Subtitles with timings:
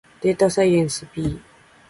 [0.21, 1.39] データサイエンス B